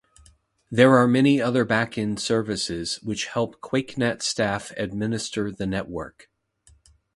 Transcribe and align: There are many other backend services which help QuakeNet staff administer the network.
There 0.71 0.95
are 0.97 1.07
many 1.07 1.39
other 1.39 1.63
backend 1.63 2.17
services 2.17 2.95
which 3.03 3.27
help 3.27 3.59
QuakeNet 3.61 4.23
staff 4.23 4.71
administer 4.75 5.51
the 5.51 5.67
network. 5.67 6.27